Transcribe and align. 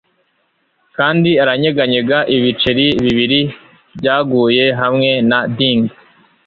Kandi 0.97 1.29
aranyeganyega 1.43 2.17
ibiceri 2.35 2.87
bibiri 3.03 3.39
byaguye 3.97 4.65
hamwe 4.79 5.09
na 5.29 5.39
ding 5.57 5.83